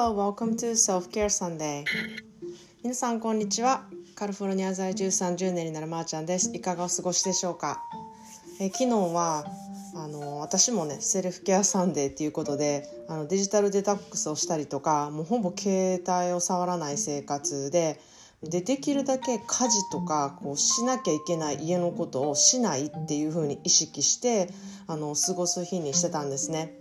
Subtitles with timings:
[0.00, 1.84] Hello, welcome to Self Care Sunday.
[2.84, 3.82] 皆さんこんにちは。
[4.14, 6.54] カリフォルニア在住30年になるまーちゃんです。
[6.54, 7.82] いかがお過ごしでしょうか？
[8.60, 9.44] え昨日は
[9.96, 17.98] あの私もね Self Care Sunday っていうことであのデジタルデトックスをしたりとかもうほぼ携帯を触らない生活で
[18.44, 24.48] でできるだけ家事とかこうしなきゃいけない家のことをしないっていう風に意識して
[24.86, 26.72] あの過ごす日にしてたんですね。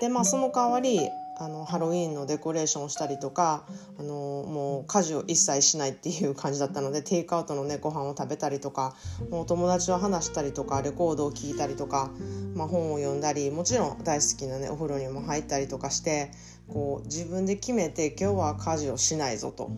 [0.00, 3.66] でまあその代わりあのハロウィンのデコレーションをしたりとか
[3.98, 8.94] あのもう家事を一切しないっていう感じだったのでテイクアウトのねご飯を食べたりとか
[9.30, 12.10] もう友達と話したりとかレコードを聴いたりとか、
[12.54, 16.30] まあ、本を読んだりもちろん大好きなねお風呂にも入ったりとかして
[16.68, 19.70] こう自分で決めて今日は家事をしないぞと。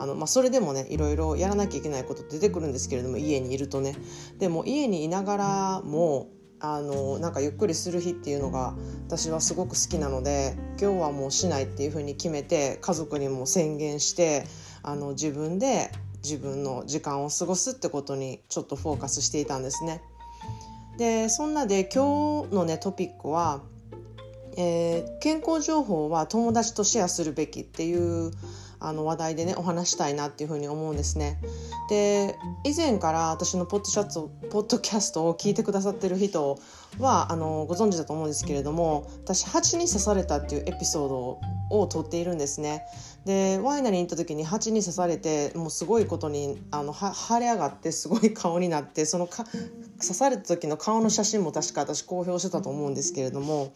[0.00, 3.96] あのまあ、それでもねいろいろやらなきゃいけないこと出てくるんですけれども家にいるとね
[4.38, 6.28] でも家にいながらも
[6.60, 8.74] あのなんかゆっくりする日っていうのが
[9.06, 14.44] 私はすごく好きなので今日はもうしないっていうふうに決めて家族にも宣言して
[14.82, 15.90] あの自分で
[16.22, 20.02] 自分の時間を過ごすってことにちょっとフォーカスしていたんですね。
[20.96, 23.62] でそんなで今日のねトピックは、
[24.56, 28.32] えー、健康情報は友達とシェアするべきっていう
[28.80, 31.38] あの話題でねお話したいなっていうふうに思うんですね。
[31.88, 36.58] で以前から私のポッドシャツポッドキャストを聞いてくださってる人
[36.98, 42.84] はあのご存知だと思うんですけれども私蜂に刺されたっていうエピソードを撮っているんですね。
[43.24, 53.74] でワイナリーに行った時に蜂に刺されてもうすごいことにあの腫れ上がってすごい顔になってそのか刺された時の顔の写真も確か私公表してたと思うんですけれども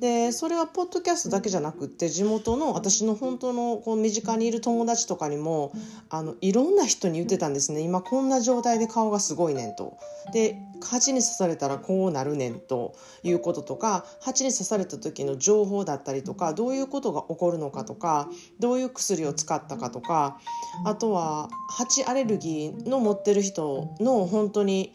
[0.00, 5.72] でそれはポッドキャストだけじゃなくって地元の私の本当のこう身近にいる友達とかにも
[6.10, 9.96] あのいろんな人に言ってたんですね今こんな状態で顔がすごいねんと。
[10.32, 18.28] で蜂に刺されたらこうなるねんということとか蜂に刺された時の情報だったりとかどういうことが起こるのかとか
[18.58, 20.38] どういう薬を使ったかとか
[20.84, 24.92] あとは蜂アレルギーの持ってる人の本当に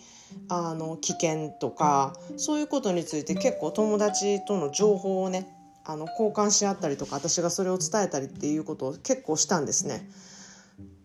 [0.50, 5.48] あの危険とかそういうことについて結構友達との情報をね
[5.86, 10.10] あの交換し合ったりとか私がそれを伝えたりっていうことを結構したんですね。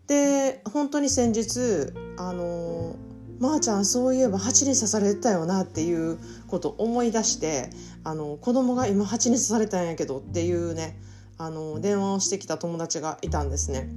[0.07, 2.97] で本当に先日あの
[3.39, 6.19] ま、あ、ちゃんそういえば蜂に刺されたよなっていう
[6.49, 7.71] ことを思い出して
[8.05, 10.99] あの子供が今蜂に刺されたんやけどっていうね
[11.37, 13.89] あの電話をしてきた友達がいたんですね。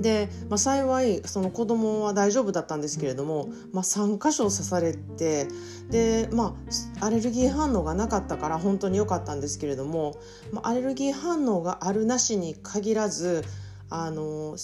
[0.00, 5.48] で、まあ、幸いその子供は大丈夫だったんですけれども、まあ、3箇所刺されて
[5.90, 6.56] で、ま
[7.00, 10.16] あ、アレルギー反応がなかったから本当に良かったんですけれども、
[10.52, 13.44] まあ、アレルギー反応があるなしに限らず
[13.88, 14.56] あの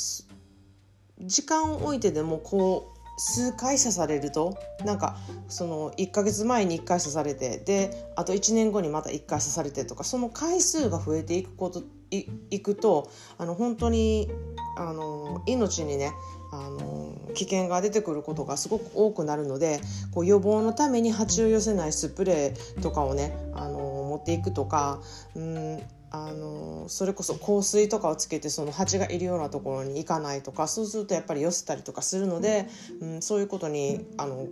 [1.20, 5.16] 時間を置いてでもこう数回刺されるとなんか
[5.48, 14.28] その1ヶ月前に1回刺されてであと1年後にまた1回刺されてとかその回数が増えていくこといいくとあの本当に
[14.76, 16.12] あの命にね
[16.52, 19.80] あの危険が出てくることがすごく多くなるので
[20.12, 25.00] こう予防のために蜂を寄せないスプレーとかをねあの持っていくとか
[25.34, 25.82] うん
[26.14, 32.68] あのそれこそ香水とかをつけてその蜂がいるようなところに行かないとかそうするとやっぱり寄せたりとかするので、
[33.00, 34.46] うん、そういうことにあの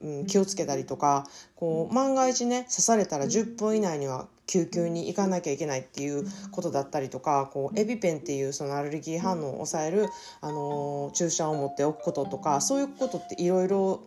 [0.00, 10.06] うん、気をつけたりとかこう万が一ね刺されたら10分以内には救急に行かなきゃいけないっていうことだったりとかこうエビペンっていうそのアレルギー反応を抑える、
[10.42, 14.02] あの注射を持っておくこととかそういうことっていろいろ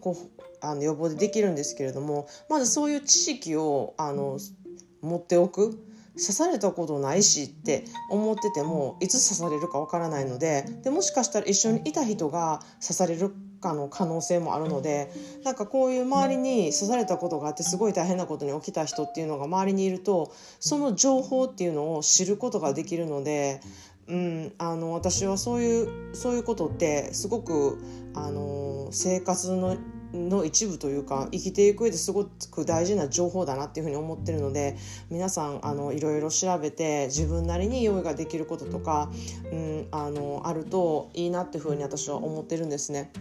[0.62, 4.38] あの予防でできるんですけれどもまずそういう知識をあの
[5.02, 5.80] 持っておく
[6.18, 15.12] 刺されたことないしって思っててもいつ刺されるかわからないのででもしかしたら一緒にいた人が刺されるかの可能性もあるので
[15.44, 23.62] なんかこういう周りに刺されたことがあってすごい大変なことに起きた人っていうのが周りにいるとその情報っていうのを知ることができるので、
[24.08, 27.80] うん、あの私はそういうそういうことってすごく
[28.14, 29.78] あの生活の
[30.13, 34.77] の一部というか生きていく上ですごく大事な情報だなっていうふうに思ってるので
[35.09, 39.12] 皆さんあのいろいろ調べて自分なりに用意ができることとか、
[39.51, 43.12] うん、あのあるといいなっていうふうに私は思ってるんですね。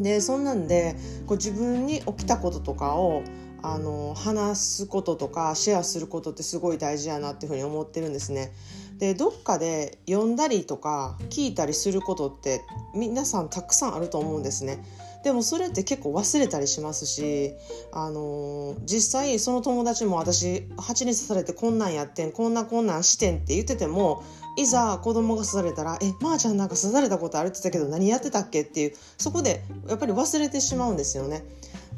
[0.00, 3.22] でそんなんでこう自分に起きたこととかを
[3.62, 8.52] あの話すこととかシェアすることってすごい大事やなっていうふうに思ってるんですね。
[8.98, 12.62] でどっかで読んだりとか聞いたりすることって
[12.94, 14.84] 皆さんたくさんあると思うんですね。
[15.22, 17.52] でもそれって結構忘れたりしますし、
[17.92, 24.24] あのー、実際その友達も私蜂に刺されてこんなんやってんこんなこんなんしてんって言ってても
[24.56, 31.44] いざ子供が刺されたら「えまー、あ、ちゃんなんか刺されたことあるって言ったけど何やってたっけ?」っていうそこでやっぱり忘れてしまうんですよね。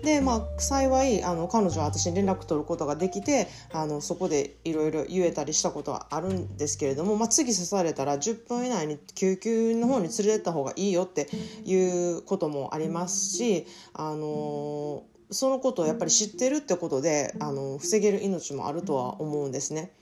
[0.04, 11.28] でまあ幸いあの彼女は私に連絡取ることができてあのそこでいろいろ言えたりしたことはあるんですけれども、まあ、次刺されたら10分以内に救急の方に連れてった方がいいよって
[11.64, 11.74] い
[12.12, 19.92] うこともありますしあのそのことをやっぱり知ってるってことであの防げる命もあるとは思うんですね。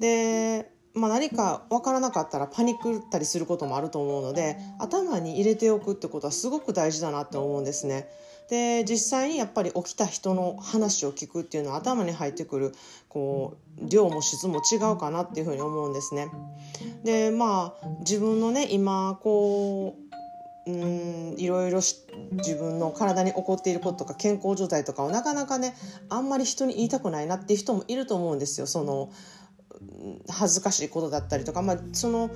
[0.00, 8.08] でまあ、何か分からなかったらパニックったりすることもあると思うので頭に入れておくってことはすごく大事だなって思うんですね。
[8.48, 12.72] で実際にやっぱり起きた人の話を聞くっていうのは頭に入ってくる
[13.08, 16.28] こう量も質も違うかなっていうふうに思うんですね。
[17.04, 19.96] でまあ自分のね今こ
[20.66, 25.74] ううんいろいろ自分の体に起こっていることとか健康状態とかをなかなかね
[26.08, 28.66] あんまり人に言いたくないなっていう人もいると思うんですよ。
[28.66, 29.10] その
[30.28, 32.30] 恥ずかしいことだったりとか、まあ、その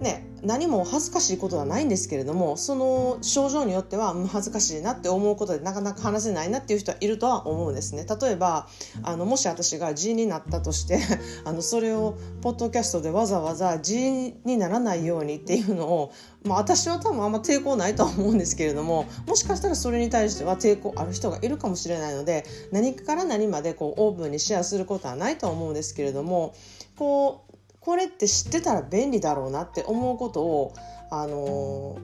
[0.00, 8.04] ね、何も恥ずかしいことはないんですけれどもその症状によっては恥ずかしいなって思うことでなかなか話せないなっていう人はいるとは思うんですね。
[8.20, 8.68] 例えば
[9.02, 11.00] あのもし私が G になったとして
[11.44, 16.12] あのそれをポッドキャストでわざわざ G にならないようにっていうのを、
[16.44, 26.54] まあ、私は多分あんま抵抗ないとは思うんですけれどももしかしたらそれに対しては抵抗ある人がいるかもしれないので何から何までこうオープンにシェアすることはないとは思うんですけれども
[26.96, 27.45] こう
[27.86, 30.74] これって知ってたら便利だろうなって思うことを
[31.08, 31.96] あの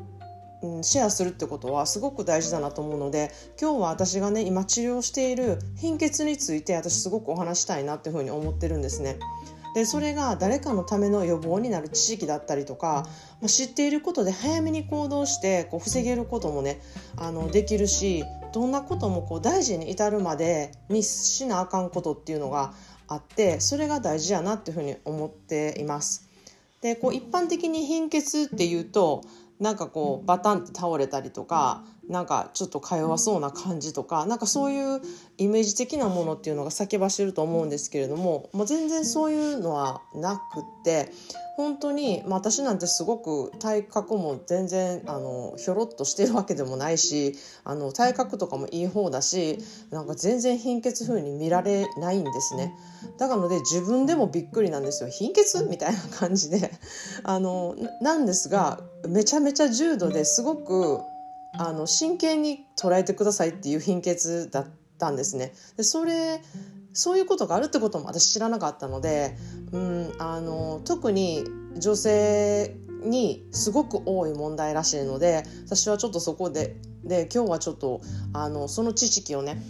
[0.62, 9.18] うん、シェアするってことはすごく大事だなと思うので今日は私がね今治療している貧血について私すごくお話したいなっていうふうに思ってるんですね。
[9.74, 13.08] でそれが誰かのための予防になる知識だったりとか、
[13.40, 16.80] まあ、知っていることで早めに行動してこう防げることもね
[17.16, 22.74] あのできるしどんなこともこう大事に至るまでミスしなあかんことっていうのが
[23.12, 26.28] あってそれが大事やなっていうふうに思っています。
[26.80, 29.22] でこう一般的に貧血っていうと
[29.60, 35.00] なんかこうバタンって倒れたりとかなんかちょっとか弱そうな感じとかなんかそういう
[35.38, 41.10] イメージ的なものっていうのが先走ると思うんですけれども、もう全然そういうのはなくって
[41.56, 49.58] 本当に、まあ、私なんてすごく体格も全然あのひょろっとしてるわけでもないしあの体格とかもいい方だし
[49.90, 52.74] なんか全然貧血風に見られないんですね。
[53.18, 55.10] だからので自分でもびっくりなんですよ。
[55.10, 56.72] 貧血みたいな感じで。
[57.24, 61.00] あのなんですがめちゃめちゃ重度ですごく
[61.58, 64.66] あの真剣に捉えてくださいっていう貧血だっ
[64.98, 66.42] たんですねでそれ
[66.94, 69.36] そういうことがあるってことも私知らなかったので、
[69.72, 71.44] うん、あの特に
[71.76, 78.00] 女性にすごく多い問題らしいので私はちょっとそこでで今日はちょっと
[78.32, 79.60] あのその知識をね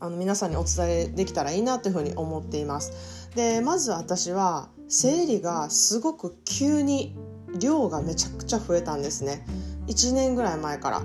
[0.00, 3.28] あの皆さんにお伝えできたらいいなというふうに思っています。
[3.34, 7.16] でまず私は生理がすごく急に
[7.58, 9.44] 量がめちゃくちゃ増えたんですね
[9.88, 11.02] 1年ぐらい前から。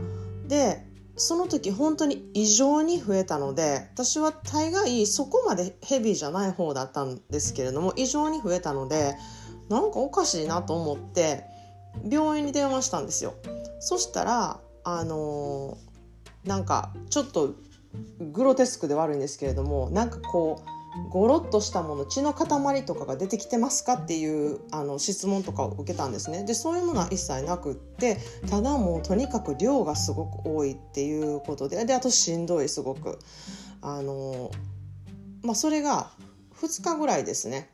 [0.47, 0.85] で
[1.15, 9.15] その時本当に異常に増えたので私は大概そこまでヘビーじゃない方だったんですけれども異常に増えたので
[9.69, 11.44] なんかおかしいなと思って
[12.09, 13.35] 病院に電話したんですよ
[13.80, 17.53] そしたらあのー、なんかちょっと
[18.31, 26.44] グロテスクで悪いんですけれどもなんかこうゴロッとしたもの血の塊とかが出てきてますかっていうあの質問とかを受けたんですね。
[26.44, 28.19] でそういうものは一切なくって
[28.50, 33.19] ただもうとにかく量がすごく多いっていうことでであとしんどいすごく。
[33.81, 34.50] あの
[35.42, 36.12] まあそれが
[36.62, 37.69] 2日ぐらいですね。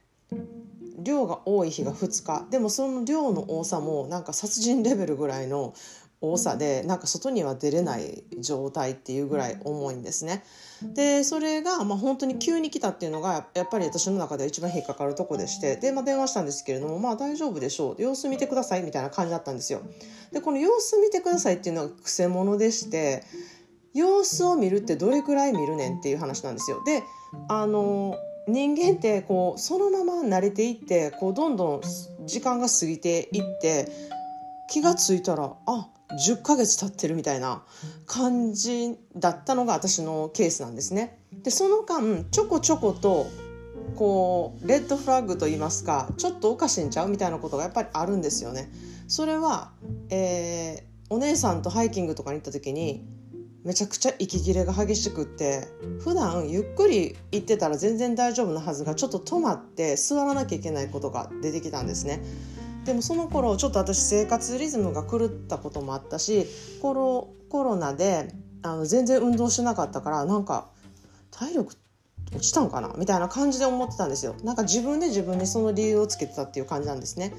[0.98, 2.50] 量が多い日が2日。
[2.50, 5.74] でもその量の多さもなんか殺人レベルぐらいの
[6.22, 10.44] 多さでなんか外には出れない状態っていうぐらい重いんですね。
[10.82, 19.82] でそれがまあ本当に急に来たっていうのがやっぱり私の中では一番引っかかるとこでしてで、まあ、電話したんですけれどもまあ大丈夫でしょう様子見てくださいみたいな感じだったんですよ。
[20.34, 23.24] でこの様子見てくださいっていうのがくせ者でして
[23.94, 26.84] 様子を見るってどれくらい見るねんっていう話なんですよ。
[26.86, 27.04] で
[27.48, 31.82] あの人間ってこうそのまま慣れていってこうどんどん
[32.26, 33.90] 時間が過ぎていって
[34.70, 37.64] 気が付いたらあ10ヶ月経ってるみたいな
[38.06, 41.20] 感じだったのが私のケースなんですね。
[41.44, 43.28] でその間ちょこちょこと
[43.96, 48.72] こうレッドフラッグと言いますかちょっとおかしいんちゃうみたいなことがやっぱりあるんですよね。
[49.08, 49.72] それは、
[50.10, 53.06] えー、お姉さんとハイキングとかに行った時に
[53.64, 55.68] めちゃくちゃ息切れが激しくって
[56.04, 62.24] 普段ゆっくり行ってたら全然大丈夫なはずがちょっと止まって座らなきゃいけないことが出てきたんですね。
[62.86, 66.48] でもその頃ちょっと私生活リズムが狂ったこともあったし
[66.82, 68.34] コロコロナで
[68.64, 70.70] あの全然運動してなかったからなんか
[71.32, 71.76] 体力
[72.32, 72.94] 落ちたんかな？
[72.98, 74.36] みたいな感じで思ってたんですよ。
[74.44, 77.34] なんか自分で自分にその理由をつけてたっていう感じなんですね。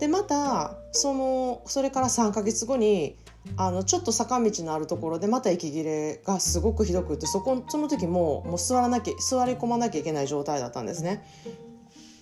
[0.00, 3.16] でまたそのそれから3ヶ月後に
[3.56, 11.24] あのちょっと坂道のあるところでまた息切れがすごくひどくってそこその時ももう座らなきゃ座り込まなきゃいけない状態だったんですね。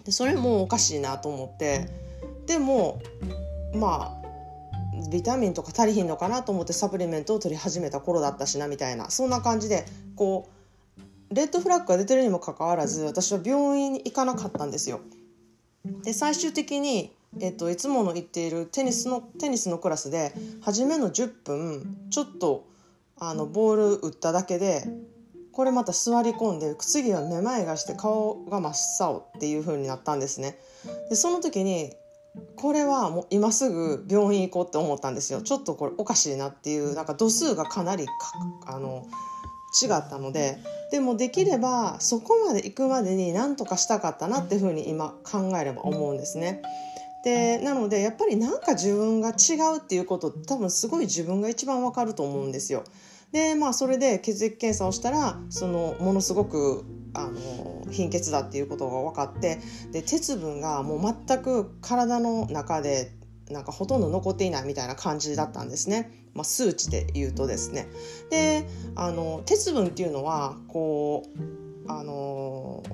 [0.04, 1.88] でそれもおかしいなと思って
[2.46, 3.00] でも
[3.74, 4.20] まあ
[5.10, 9.84] ビタミンとか足りひんのかなと思ってサプリメントを取り始めた頃だったしなみたいなそんな感じで
[10.16, 10.48] こ
[11.30, 15.00] うレッドフラッグが出てるにもかかわらず私は病院に行かなかったんですよ。
[16.02, 20.32] で最終的にえっと、いつもの行っているテニスのテニスのクラスで
[20.62, 22.66] 初めの10分ちょっと
[23.20, 24.82] あのボール打っただけで
[25.52, 30.58] これまた座り込んで次はめまいがして顔が真っ青っていう風になったんですね。
[31.08, 31.92] でその時に
[32.56, 38.12] これはもう今すぐ病院行こうって思ったんですよちょっとこれおかしいなっていうなんか度数がかなりか
[38.66, 39.06] あの
[39.82, 40.58] 違ったので
[40.90, 46.62] でもできればそこまで行くまでに何とかしたかったなっていうふうに今考えれば思うんですね。
[47.22, 52.84] でなのでやっぱりなんか自分が違うっていうこと多分すごい自分が一番わかると思うんですよ。
[53.32, 56.84] でまあそれで血液検査をしたらそのものすごく
[57.14, 59.58] あの貧血だっていうことが分かって
[59.92, 63.12] で鉄分がもう全く体の中で
[63.50, 67.88] なんかほとんど残っていないみたいな感じだったんですね、まあ、数値で言うとですね。
[68.30, 72.84] であの鉄分っていうのはこうあの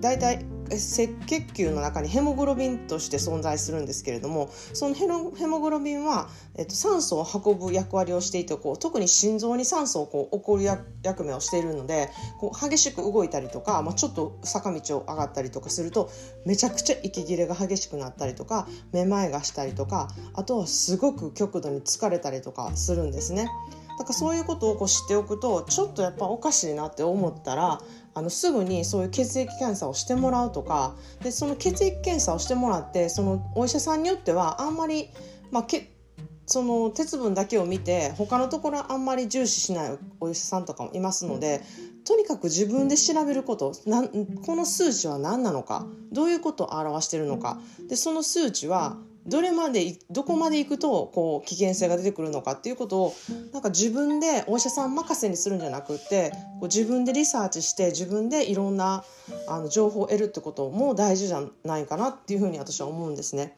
[0.00, 10.64] 大体赤血球の中にヘモグロビンとして存在するんですけれどもそのヘモグロビンは、えっと、酸素を運ぶ役割をしていてこう特に心臓に酸素をこう送る
[11.02, 12.10] 役目をしているので
[12.40, 16.10] こう激しく動いたりとか、まあ、ちょっと坂道を上がったりとかすると
[16.46, 23.48] めちゃくちゃ息切れが激しくなったりとかめまいがしたりとかあとはすごく極度に疲れたりとかするんですね。
[23.98, 27.80] だからそういうことをこう知っておくとちょっとやっぱおかしいなって思ったら
[28.14, 35.08] あのすぐにそういう血液検査をしてもらうとかでその血液検査をしてもらってそのお医者さんによってはあんまり、
[35.50, 35.92] まあ、け
[36.46, 41.62] その鉄分だけを見て他のところあんまり重視しないお医者さんとかもいますので
[42.04, 53.14] とにかく自分で調べることなこの数値は何なのかどういうことを表しているのかでその数値はどれまでどこまで行くとこう危険性が出てくるのかっていうことを
[53.52, 59.04] なんか自分でお医者さん任せにするんじゃなくってこう自分でリサーチして自分でいろんな
[59.48, 63.56] あの情報を得るってことも大事じゃないかなっていうふうに私は思うんですね。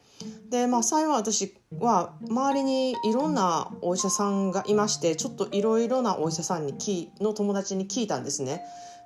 [0.49, 8.61] でまあ幸い私は周りにいろんなお医者さんがいましてちょっといろいろなお医者さんにきの友達に聞いたんですね。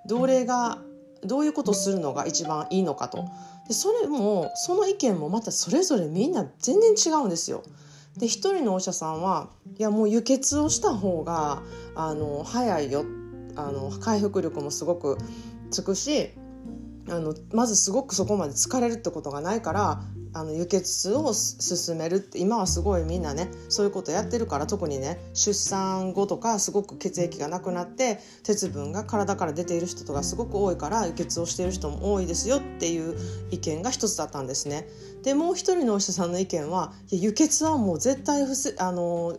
[0.06, 0.80] どれが
[1.24, 3.26] どういうことをするのが一番いいのかと。
[3.70, 7.64] でそれもその意見もまたそれぞれみんな全然違うんですよ。
[8.18, 11.62] で一人のお医者さんはいやもう輸血をした方が
[11.96, 13.06] あの早いよ
[13.56, 15.20] あの回復力もすごく
[15.70, 16.32] つくし
[17.10, 20.02] あのまずすごくそこまで疲れるってことがないから
[20.34, 33.18] あの輸血を進めるって今はすごいみんなねそういうことやってるから特にね出産後とかすごく血液がなくなって鉄分が体から出ている人とかすごく多いから輸血をしている人も多いですよっていう
[33.50, 34.88] 意見が一つだったんですね。
[35.24, 38.44] でもう一人のお医者さんの意見は輸血はもう絶対
[38.78, 39.38] あの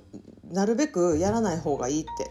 [0.51, 2.31] なるべくやらない方がいいって。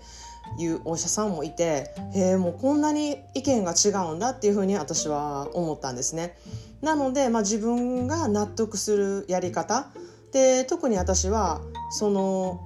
[0.60, 6.38] いうお医者さんもいてへえもうこんなに意見が違うんだっていうふうに私は思ったんですね。
[6.82, 9.88] なので、まあ、自分が納得するやり方
[10.32, 11.62] で特に私は
[11.92, 12.62] その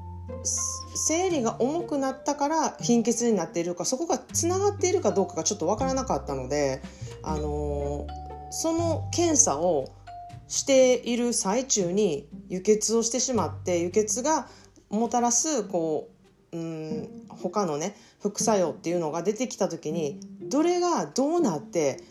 [0.95, 6.81] 生理が重くなったから貧血になっているかそこがつながっているかどうかがちょっと分からなかったので、
[7.23, 8.07] あの
[8.51, 9.89] その検査を
[10.47, 14.47] している最中に輸血をしてしまって輸血が
[14.89, 16.22] もたらすこう
[16.53, 22.03] うん他のね副作用っていうのが出てきた時にどれがどうなって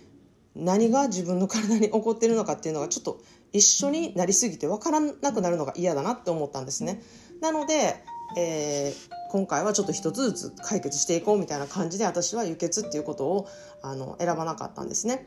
[0.55, 3.21] 何が自分の体に起こってるのかっていうのがちょっと
[3.53, 7.03] 一緒になりすぎて分からなくなるのが嫌だなって思ったんですね。
[7.41, 8.03] なので、
[8.37, 13.49] えー、今回はちょっと一つずつ解決していこうみたいな感じで私は輸血っていうことを
[13.83, 15.27] あの選ばなかったんですね。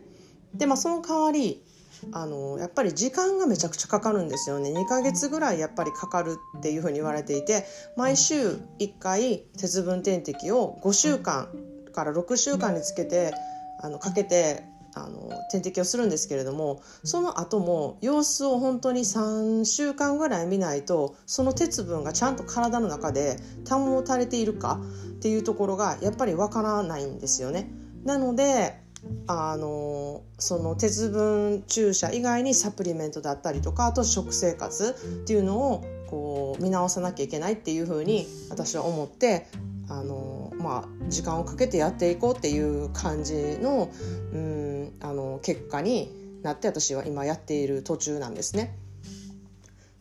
[0.53, 1.63] でまあその代わり
[2.11, 7.65] あのやっぱり時間がめちゃくちゃかかるんですよね2ヶ月ぐらいやっぱりかかるっていうふうに言われていて
[7.97, 11.49] 毎週1回鉄分点滴を5週間
[11.93, 13.33] から6週間につけて
[13.81, 14.63] あのかけて
[14.95, 23.37] あの点滴をするんですけれどもその後も様子を本当に3週間ぐらい見ないとその鉄分がちゃんと体の中で
[23.69, 24.79] 保たれているか
[25.17, 27.69] っていうところがやっぱりわからないんですよね。
[28.05, 28.84] なので
[29.27, 39.47] あのその鉄分注射以外にサプリメントだったりとかあと食生活っていうのをこう見直さなきゃいけないっていうふうに私は思って
[39.89, 43.89] あの、まあ、時間をかけてやっていこうっていう感じの
[44.33, 46.11] うんあの結果に
[46.43, 48.75] なって私は今やっている途中なんですね。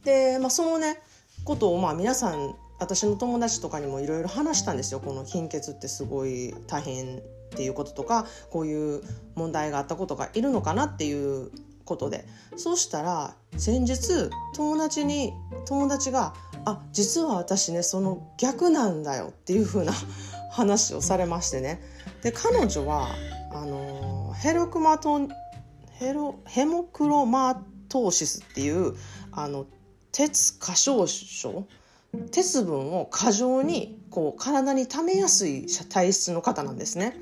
[0.05, 1.01] で、まあ、そのね
[1.45, 7.23] ことをまあ皆さん私の友達とかにもいろいろ話したんですよこの貧血ってすごい大変
[7.55, 9.03] っていうこととかこういう
[9.37, 11.51] 問題があったことがいるのかなっていう
[11.85, 15.33] ことでそうしたら先日友達に
[15.67, 16.35] 友達が
[16.67, 19.93] 「あ実は私ねその逆なんだよ」っていう風な
[20.51, 21.81] 話をされましてね
[22.23, 23.09] で彼女は
[23.53, 25.21] あのヘロクマト
[25.93, 28.97] ヘロヘモクロマトーシスっていう
[29.31, 29.67] あの
[30.11, 31.67] 鉄過小症
[32.31, 37.17] 鉄分を過剰にこう体に溜めやすい体質の方なんですね。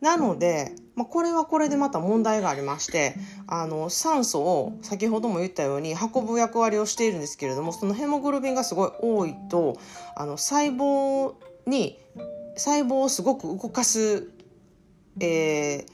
[0.00, 3.14] なので、まあ、これはこれでまた問題がありまして
[3.46, 9.78] あの酸素を先ほども言ったように運ぶ役割をしているんですけれどもそのヘモグロビンがすごい多いと
[10.14, 11.34] あの細胞
[11.66, 11.98] に
[12.56, 14.30] 細胞をすごく動かす、
[15.20, 15.86] えー、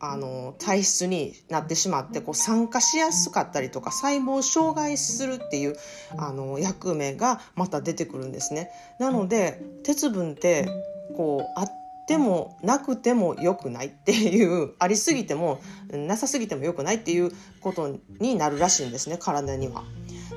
[0.00, 5.76] あの体質になってしまってこう酸化しやすかったりとか細胞を障害するっていう
[6.16, 8.70] あの役目がまた出てくるんですね。
[8.98, 10.68] なので鉄分って
[11.16, 11.60] こう
[12.06, 19.84] てもなくても良くないっていうありすぎてもなさすぎても良くないっていうことになるらしいんですね体には。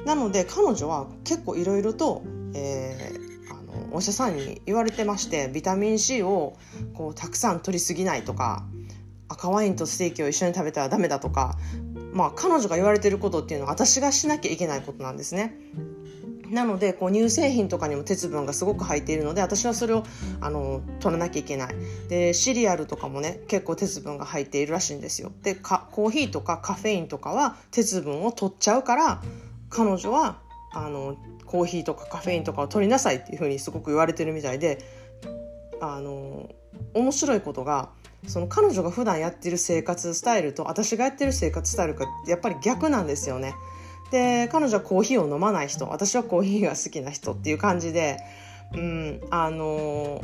[0.06, 2.24] なので彼女は結構いろいろと、
[2.56, 6.58] えー、あのお医者さんに言われてましてビタミン C を
[6.94, 8.66] こうたくさん取りすぎないとか
[9.30, 11.58] 赤ワインとステーキを一緒に食べたらダメだとか
[12.12, 15.56] まあ彼女が言われてることっていうのは私がしなきゃいけないことなんですね。
[16.54, 20.04] なのでこう乳製品とかにも鉄分がすごく入っているので私はそれを
[20.40, 21.76] あの取らなきゃいけない
[22.10, 29.22] でシリアルとかもね結構鉄分が入っているらしいんですよでコーヒーとかカフェインとかは鉄分を取っちゃうから
[29.70, 30.40] 彼女は
[30.74, 34.80] あのコーヒーとかカフェインとかを取りなさいっていうふうにすごく言われてるみたいで
[35.82, 36.50] あの
[36.94, 37.90] 面白いことが
[38.28, 43.54] その彼女が普段やってる生活スタイルと私がやってる生活スタイルがやっぱり逆なんですよね。
[44.14, 48.20] で彼女はコーヒーを飲まない人私はコーヒーが好きな人っていう感じで、
[48.76, 50.22] うん、あの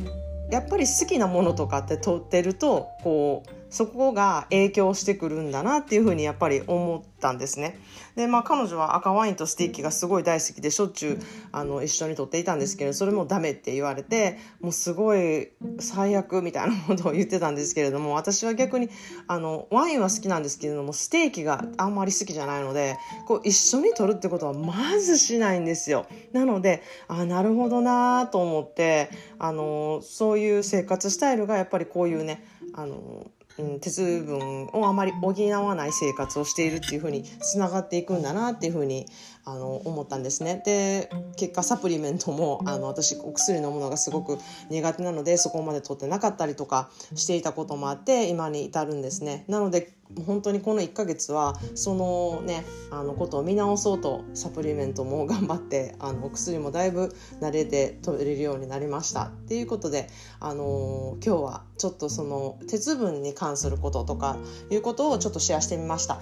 [0.52, 7.80] やっぱり好きなものとかって取ってるとこうそこが影響してくるんだなっていうふうにやっぱり思ったんですね。
[8.16, 11.20] でまあ彼女は赤ワインとステーキがすごい大好きでしょっちゅう
[11.52, 18.90] あの一緒に撮っていたんですけどそれもダメって言われてもうすごい最悪みたいなことを言ってたんですけれども私は逆に
[19.28, 26.06] あのワインは好きなんですけれどもステーキがあんまり好きじゃないのでこう一緒に撮るってことはまずしないんですよ。
[26.34, 33.28] なのであなるほどなと思ってあのそういう生活スタイルがやっぱりこういうねあの
[33.60, 35.34] うん、鉄分をあまり補
[35.66, 39.06] わない生活をしているっていうふうにつながっていくんだなっていうふうに
[39.50, 40.62] あの思ったんですね。
[40.64, 44.38] で結果サプリメントもあの私お薬飲むのがすごく
[44.70, 49.46] 苦手なのでそこまで取ってなかったりとかしていたこともあって今に至るんですね。
[49.48, 49.94] なので
[50.26, 60.10] 本当にこの1ヶ月はそのねあのことを見直そうとサプリメントも頑張ってあのお薬もだいぶ慣れて取れるようになりましたっていうことで、
[60.40, 64.38] あの今日はちょっとその鉄分に関することとか
[64.70, 66.20] いうことをちょっとシェアしてみました。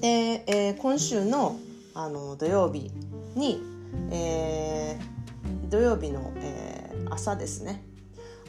[0.00, 1.56] で、えー、今週の
[1.94, 2.90] あの土曜日
[3.36, 3.62] に、
[4.10, 7.84] えー、土曜日の、えー、朝ですね。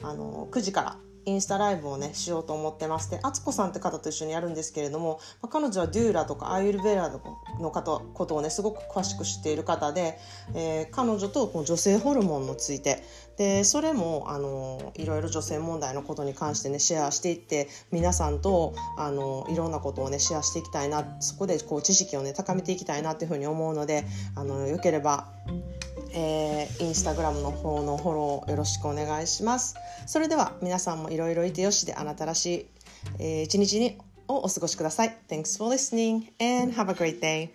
[0.02, 10.18] あの9時からインスタライブをねしようと思ってまして敦子さんって方と一緒にやるんですけれども、まあ、彼女はデューラとかアイルベラとかの方ことをねすごく詳しく知っている方で、
[10.54, 13.02] えー、彼女とこの女性ホルモンについて
[13.36, 25.28] でそれもあのいろいろ女性問題のことに関してねシェアしていって皆さんとあのいろんなことをねシェアしていきたいなそこでこう知識をね高めていきたいなっていうふうに思うのであのよければ
[26.18, 29.76] えー、インスタグラムの方のフォローよろしくお願いします。
[30.06, 32.66] それでは皆さんもいろいろいてよしであなたらしい、
[33.18, 35.17] えー、一日にをお過ごしください。
[35.29, 37.49] Thanks for listening and have a great day.